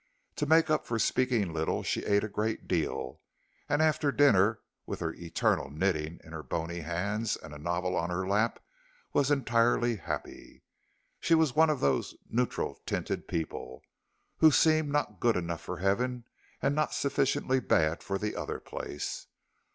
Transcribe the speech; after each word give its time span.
To 0.37 0.47
make 0.47 0.71
up 0.71 0.87
for 0.87 0.97
speaking 0.97 1.53
little, 1.53 1.83
she 1.83 2.03
ate 2.05 2.23
a 2.23 2.27
great 2.27 2.67
deal, 2.67 3.21
and 3.69 3.83
after 3.83 4.11
dinner 4.11 4.61
with 4.87 4.99
her 4.99 5.13
eternal 5.13 5.69
knitting 5.69 6.19
in 6.23 6.31
her 6.33 6.41
bony 6.41 6.79
hands 6.79 7.37
and 7.37 7.53
a 7.53 7.59
novel 7.59 7.95
on 7.95 8.09
her 8.09 8.27
lap, 8.27 8.59
was 9.13 9.29
entirely 9.29 9.97
happy. 9.97 10.63
She 11.19 11.35
was 11.35 11.55
one 11.55 11.69
of 11.69 11.81
those 11.81 12.15
neutral 12.27 12.81
tinted 12.87 13.27
people, 13.27 13.83
who 14.37 14.49
seem 14.49 14.89
not 14.91 15.19
good 15.19 15.37
enough 15.37 15.61
for 15.61 15.77
heaven 15.77 16.25
and 16.63 16.73
not 16.73 16.95
sufficiently 16.95 17.59
bad 17.59 18.01
for 18.01 18.17
the 18.17 18.35
other 18.35 18.59
place. 18.59 19.27